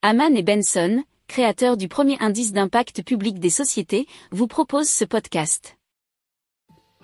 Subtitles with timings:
[0.00, 5.76] Haman et Benson, créateurs du premier indice d'impact public des sociétés, vous proposent ce podcast.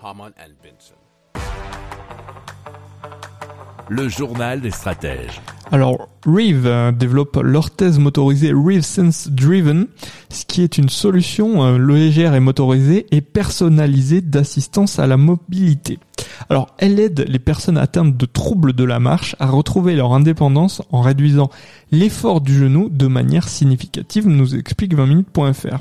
[0.01, 0.95] Haman and Benson.
[3.89, 5.41] Le journal des stratèges.
[5.73, 9.87] Alors, Reeve euh, développe l'orthèse motorisée Reeve Sense Driven,
[10.29, 15.99] ce qui est une solution euh, légère et motorisée et personnalisée d'assistance à la mobilité.
[16.49, 20.81] Alors, elle aide les personnes atteintes de troubles de la marche à retrouver leur indépendance
[20.91, 21.49] en réduisant
[21.91, 25.79] l'effort du genou de manière significative, nous explique 20minutes.fr.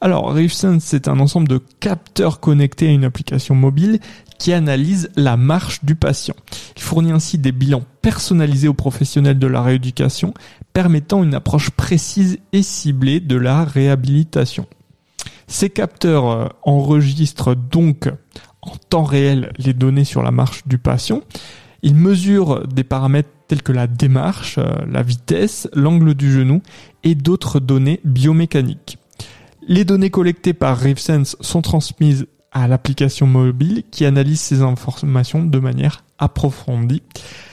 [0.00, 4.00] Alors, ReveSense, c'est un ensemble de capteurs connectés à une application mobile
[4.38, 6.34] qui analyse la marche du patient.
[6.76, 10.34] Il fournit ainsi des bilans personnalisés aux professionnels de la rééducation,
[10.72, 14.66] permettant une approche précise et ciblée de la réhabilitation.
[15.46, 18.10] Ces capteurs euh, enregistrent donc
[18.62, 21.20] en temps réel les données sur la marche du patient.
[21.82, 26.62] Ils mesurent des paramètres tels que la démarche, euh, la vitesse, l'angle du genou
[27.02, 28.98] et d'autres données biomécaniques.
[29.66, 35.58] Les données collectées par RiveSense sont transmises à l'application mobile qui analyse ces informations de
[35.58, 37.02] manière approfondie.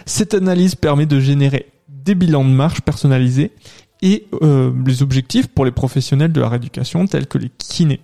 [0.06, 3.52] Cette analyse permet de générer des bilans de marche personnalisés
[4.02, 8.02] et euh, les objectifs pour les professionnels de la rééducation tels que les kinés.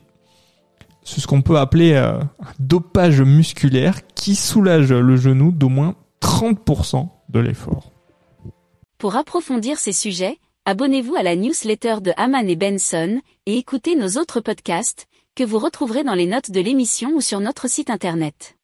[1.06, 5.96] C'est ce qu'on peut appeler euh, un dopage musculaire qui soulage le genou d'au moins
[6.22, 7.92] 30% de l'effort.
[8.98, 14.20] Pour approfondir ces sujets, abonnez-vous à la newsletter de Haman et Benson et écoutez nos
[14.20, 18.58] autres podcasts que vous retrouverez dans les notes de l'émission ou sur notre site internet.